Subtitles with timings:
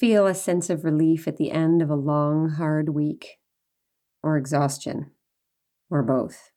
[0.00, 3.36] feel a sense of relief at the end of a long, hard week?
[4.22, 5.10] Or exhaustion?
[5.90, 6.52] Or both?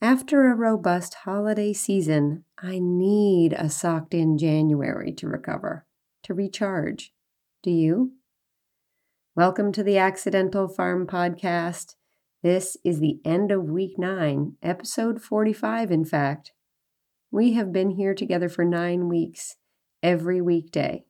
[0.00, 5.84] After a robust holiday season, I need a socked in January to recover,
[6.22, 7.12] to recharge.
[7.64, 8.12] Do you?
[9.34, 11.96] Welcome to the Accidental Farm Podcast.
[12.44, 16.52] This is the end of week nine, episode 45, in fact.
[17.32, 19.56] We have been here together for nine weeks,
[20.04, 21.04] every weekday.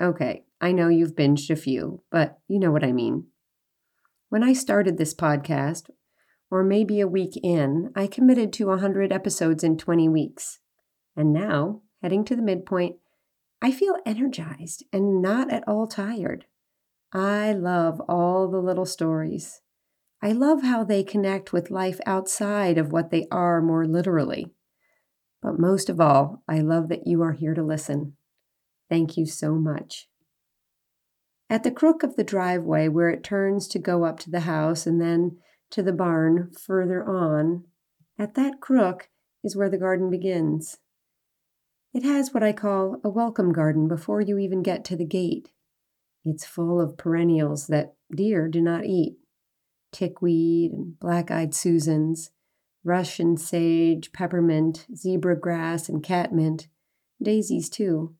[0.00, 3.26] Okay, I know you've binged a few, but you know what I mean.
[4.30, 5.90] When I started this podcast,
[6.50, 10.58] or maybe a week in, I committed to 100 episodes in 20 weeks.
[11.16, 12.96] And now, heading to the midpoint,
[13.62, 16.46] I feel energized and not at all tired.
[17.12, 19.60] I love all the little stories.
[20.22, 24.46] I love how they connect with life outside of what they are more literally.
[25.42, 28.16] But most of all, I love that you are here to listen.
[28.90, 30.08] Thank you so much.
[31.48, 34.86] At the crook of the driveway where it turns to go up to the house
[34.86, 35.38] and then
[35.70, 37.64] to the barn further on,
[38.18, 39.08] at that crook
[39.42, 40.78] is where the garden begins.
[41.94, 45.50] It has what I call a welcome garden before you even get to the gate.
[46.24, 49.16] It's full of perennials that deer do not eat
[49.92, 52.30] tickweed and black eyed Susans,
[52.84, 56.68] Russian sage, peppermint, zebra grass, and catmint,
[57.22, 58.14] daisies too.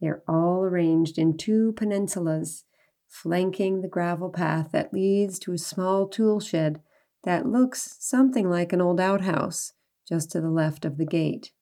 [0.00, 2.64] They're all arranged in two peninsulas
[3.08, 6.80] flanking the gravel path that leads to a small tool shed
[7.22, 9.72] that looks something like an old outhouse
[10.06, 11.52] just to the left of the gate.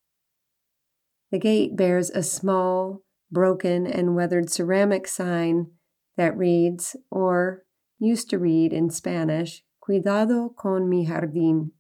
[1.31, 5.69] The gate bears a small, broken, and weathered ceramic sign
[6.17, 7.65] that reads, or
[7.99, 11.71] used to read in Spanish, Cuidado con mi jardín,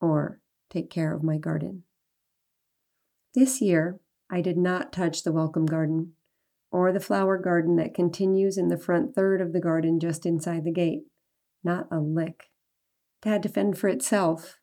[0.00, 0.40] or
[0.70, 1.84] Take care of my garden.
[3.34, 6.12] This year, I did not touch the welcome garden
[6.70, 10.64] or the flower garden that continues in the front third of the garden just inside
[10.64, 11.04] the gate.
[11.62, 12.50] Not a lick.
[13.24, 14.58] It had to fend for itself,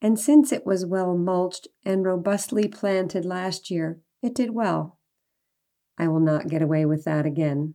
[0.00, 4.98] and since it was well mulched and robustly planted last year, it did well.
[5.98, 7.74] I will not get away with that again.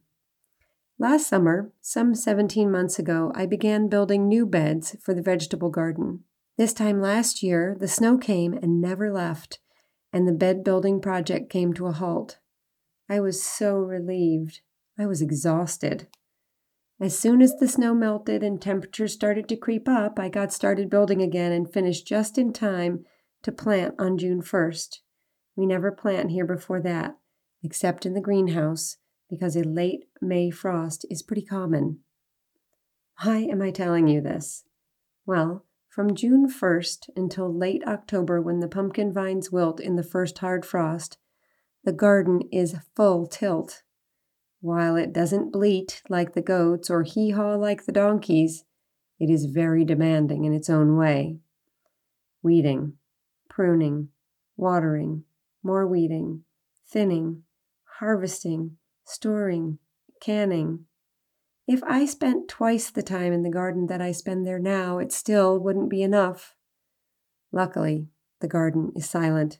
[0.99, 6.23] Last summer, some 17 months ago, I began building new beds for the vegetable garden.
[6.57, 9.59] This time last year, the snow came and never left,
[10.13, 12.39] and the bed building project came to a halt.
[13.09, 14.61] I was so relieved.
[14.97, 16.07] I was exhausted.
[16.99, 20.89] As soon as the snow melted and temperatures started to creep up, I got started
[20.89, 23.05] building again and finished just in time
[23.41, 24.99] to plant on June 1st.
[25.55, 27.17] We never plant here before that,
[27.63, 28.97] except in the greenhouse,
[29.29, 31.99] because a late May frost is pretty common.
[33.23, 34.63] Why am I telling you this?
[35.25, 40.37] Well, from June 1st until late October, when the pumpkin vines wilt in the first
[40.37, 41.17] hard frost,
[41.83, 43.83] the garden is full tilt.
[44.61, 48.63] While it doesn't bleat like the goats or hee haw like the donkeys,
[49.19, 51.39] it is very demanding in its own way.
[52.41, 52.93] Weeding,
[53.49, 54.09] pruning,
[54.55, 55.25] watering,
[55.61, 56.45] more weeding,
[56.87, 57.43] thinning,
[57.99, 59.77] harvesting, storing,
[60.21, 60.85] canning.
[61.67, 65.11] If I spent twice the time in the garden that I spend there now, it
[65.11, 66.55] still wouldn't be enough.
[67.51, 68.07] Luckily,
[68.39, 69.59] the garden is silent.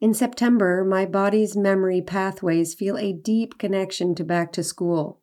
[0.00, 5.22] In September, my body's memory pathways feel a deep connection to back to school.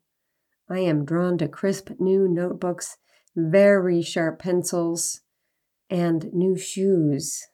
[0.68, 2.96] I am drawn to crisp new notebooks,
[3.36, 5.20] very sharp pencils,
[5.88, 7.46] and new shoes.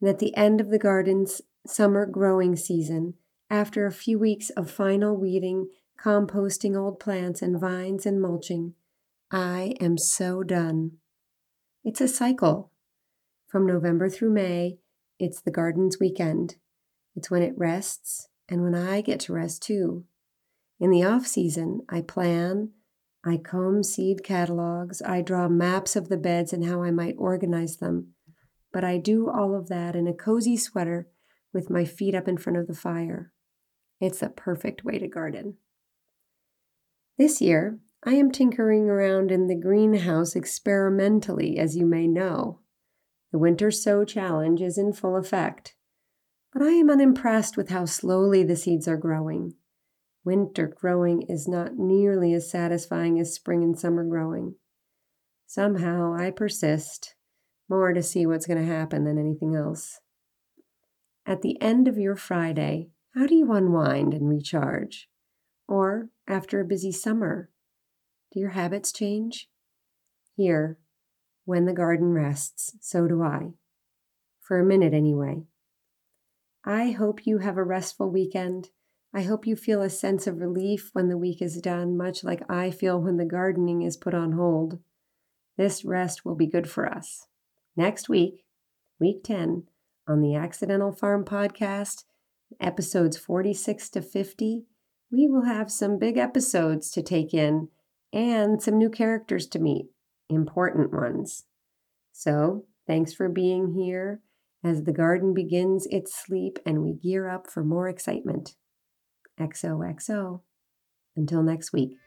[0.00, 3.14] And at the end of the garden's summer growing season,
[3.50, 5.68] after a few weeks of final weeding,
[6.04, 8.74] composting old plants and vines and mulching,
[9.30, 10.92] I am so done.
[11.84, 12.72] It's a cycle.
[13.46, 14.78] From November through May,
[15.20, 16.56] it's the garden's weekend.
[17.14, 20.04] It's when it rests and when I get to rest too.
[20.80, 22.70] In the off season, I plan,
[23.24, 27.76] I comb seed catalogs, I draw maps of the beds and how I might organize
[27.76, 28.14] them.
[28.72, 31.06] But I do all of that in a cozy sweater
[31.52, 33.32] with my feet up in front of the fire.
[34.00, 35.58] It's the perfect way to garden.
[37.18, 42.60] This year, I am tinkering around in the greenhouse experimentally, as you may know.
[43.30, 45.74] The Winter Sow Challenge is in full effect
[46.52, 49.54] but I am unimpressed with how slowly the seeds are growing.
[50.24, 54.56] Winter growing is not nearly as satisfying as spring and summer growing.
[55.46, 57.14] Somehow I persist,
[57.68, 59.98] more to see what's going to happen than anything else.
[61.24, 65.08] At the end of your Friday, how do you unwind and recharge?
[65.66, 67.50] Or after a busy summer,
[68.32, 69.48] do your habits change?
[70.34, 70.78] Here,
[71.44, 73.50] when the garden rests, so do I.
[74.40, 75.42] For a minute, anyway.
[76.64, 78.70] I hope you have a restful weekend.
[79.14, 82.42] I hope you feel a sense of relief when the week is done, much like
[82.48, 84.78] I feel when the gardening is put on hold.
[85.58, 87.26] This rest will be good for us.
[87.76, 88.44] Next week,
[88.98, 89.64] week 10,
[90.08, 92.04] on the Accidental Farm Podcast,
[92.60, 94.64] episodes 46 to 50,
[95.12, 97.68] we will have some big episodes to take in
[98.12, 99.86] and some new characters to meet,
[100.30, 101.44] important ones.
[102.12, 104.20] So, thanks for being here
[104.64, 108.56] as the garden begins its sleep and we gear up for more excitement.
[109.38, 110.40] XOXO.
[111.14, 111.98] Until next week.